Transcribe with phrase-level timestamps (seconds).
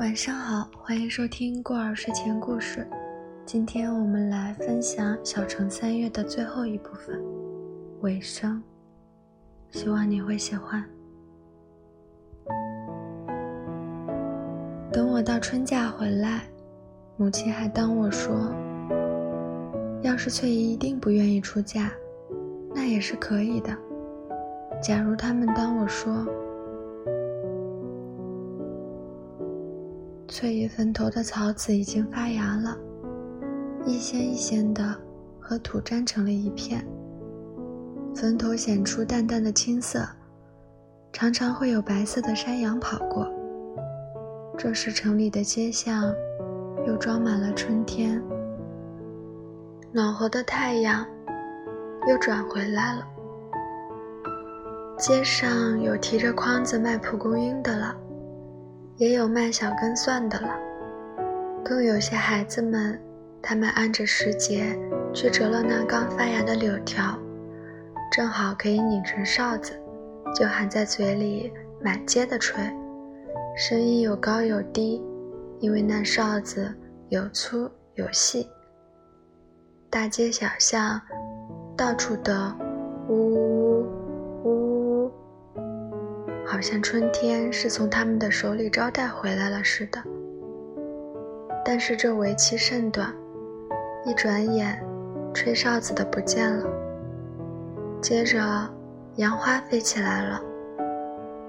[0.00, 2.88] 晚上好，欢迎收听过儿睡前故事。
[3.44, 7.22] 今天我们来分享《小城三月》的最后一部分
[8.00, 8.62] 尾声，
[9.72, 10.82] 希望你会喜欢。
[14.90, 16.44] 等我到春假回来，
[17.18, 18.50] 母亲还当我说，
[20.00, 21.92] 要是翠姨一定不愿意出嫁，
[22.74, 23.76] 那也是可以的。
[24.82, 26.26] 假如他们当我说。
[30.40, 32.74] 翠玉坟头的草籽已经发芽了，
[33.84, 34.96] 一仙一仙的
[35.38, 36.82] 和土粘成了一片。
[38.14, 40.02] 坟头显出淡淡的青色，
[41.12, 43.30] 常常会有白色的山羊跑过。
[44.56, 46.10] 这时城里的街巷
[46.86, 48.18] 又装满了春天，
[49.92, 51.06] 暖和的太阳
[52.08, 53.06] 又转回来了。
[54.96, 57.94] 街上有提着筐子卖蒲公英的了。
[59.00, 60.54] 也有卖小根蒜的了，
[61.64, 63.00] 更有些孩子们，
[63.40, 64.78] 他们按着时节
[65.14, 67.18] 去折了那刚发芽的柳条，
[68.12, 69.72] 正好可以拧成哨子，
[70.34, 71.50] 就含在嘴里
[71.82, 72.62] 满街的吹，
[73.56, 75.02] 声音有高有低，
[75.60, 76.70] 因为那哨子
[77.08, 78.46] 有粗有细。
[79.88, 81.00] 大街小巷，
[81.74, 82.54] 到处的
[83.08, 83.86] 呜呜
[84.44, 85.10] 呜。
[86.60, 89.98] 好像春天是从他们的手里招待回来了似的，
[91.64, 93.10] 但是这为期甚短，
[94.04, 94.78] 一转眼，
[95.32, 96.66] 吹哨子的不见了。
[98.02, 98.38] 接着，
[99.16, 100.38] 杨花飞起来了，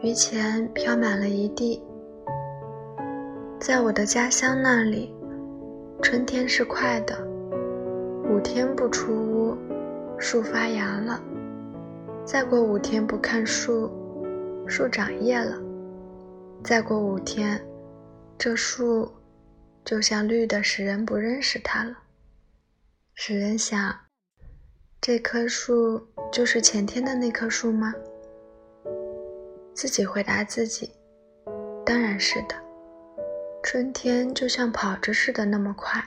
[0.01, 1.83] 榆钱飘满了一地。
[3.59, 5.13] 在我的家乡那里，
[6.01, 7.13] 春天是快的，
[8.29, 9.57] 五天不出屋，
[10.17, 11.19] 树发芽了；
[12.23, 13.91] 再过五天不看树。
[14.71, 15.61] 树长叶了，
[16.63, 17.61] 再过五天，
[18.37, 19.11] 这树
[19.83, 21.93] 就像绿的，使人不认识它了。
[23.13, 23.93] 使人想，
[25.01, 26.01] 这棵树
[26.31, 27.93] 就是前天的那棵树吗？
[29.73, 30.89] 自己回答自己，
[31.85, 32.55] 当然是的。
[33.61, 36.01] 春天就像跑着似的那么快，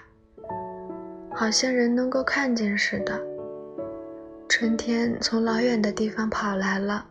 [1.34, 3.20] 好像人能够看见似的。
[4.48, 7.10] 春天从老远的地方跑来了。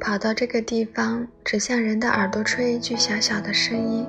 [0.00, 4.06] 跑到这个地方，只向人的耳朵吹一句小小的声音：“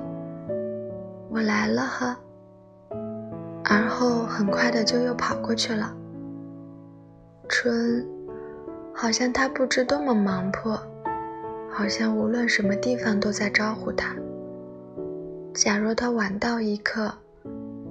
[1.28, 2.16] 我来了呵。”
[3.62, 5.94] 而后很快的就又跑过去了。
[7.46, 8.04] 春，
[8.94, 10.80] 好像他不知多么忙迫，
[11.70, 14.16] 好像无论什么地方都在招呼他。
[15.52, 17.12] 假若他晚到一刻，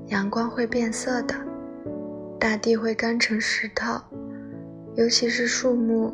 [0.08, 1.36] 阳光会变色的，
[2.40, 4.02] 大地会干成石头，
[4.96, 6.12] 尤其是树木。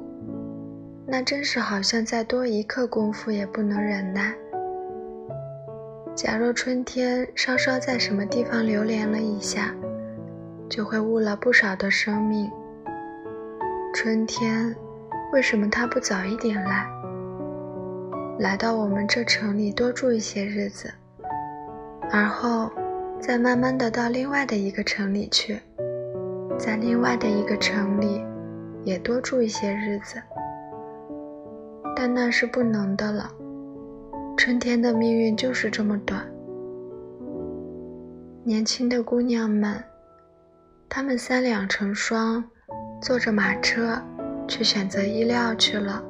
[1.09, 4.35] 那真是好像再多一刻功夫也不能忍耐。
[6.13, 9.73] 假若春天稍稍在什么地方流连了一下，
[10.67, 12.51] 就会误了不少的生命。
[13.93, 14.75] 春天，
[15.31, 16.85] 为什么它不早一点来，
[18.39, 20.91] 来到我们这城里多住一些日子，
[22.11, 22.69] 而后
[23.21, 25.57] 再慢慢的到另外的一个城里去，
[26.59, 28.21] 在另外的一个城里
[28.83, 30.21] 也多住一些日子？
[31.99, 33.27] 但那是不能的了。
[34.37, 36.23] 春天的命运就是这么短。
[38.43, 39.83] 年轻的姑娘们，
[40.87, 42.43] 她们三两成双，
[43.01, 43.99] 坐着马车
[44.47, 46.03] 去选择衣料去了，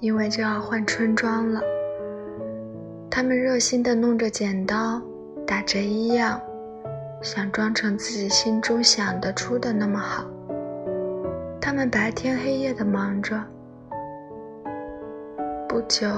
[0.00, 1.62] 因为就要换春装了。
[3.08, 5.00] 她们热心地弄着剪刀，
[5.46, 6.40] 打着衣样，
[7.22, 10.26] 想装成自己心中想得出的那么好。
[11.60, 13.40] 她们白天黑夜地忙着。
[15.78, 16.08] 不久，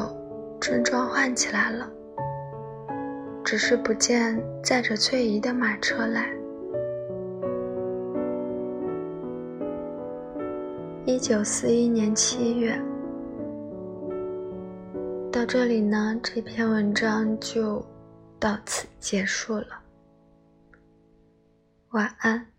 [0.59, 1.87] 村庄换起来了，
[3.45, 6.31] 只是不见载着翠姨的马车来。
[11.05, 12.75] 一九四一年七月，
[15.31, 17.85] 到这里呢，这篇文章就
[18.39, 19.79] 到此结束了。
[21.91, 22.50] 晚安。